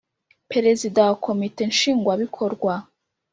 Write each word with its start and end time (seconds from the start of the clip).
Perezida 0.51 0.99
wa 1.07 1.15
Komite 1.25 1.61
Nshingwabikorwa 1.71 2.73